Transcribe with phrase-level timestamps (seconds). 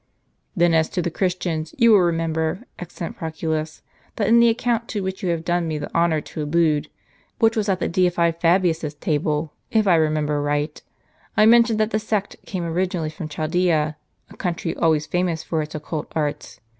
[0.57, 3.83] "Then, as to the Christians; you will remember, excellent Proculus,
[4.15, 6.87] that in the account to which you have done me the honor to allude,
[7.37, 10.81] which was at the deified Fabius's table, if I remember right,
[11.37, 13.95] I mentioned that the sect came originally from Chaldtea,
[14.31, 16.59] a country always famous for its occult arts.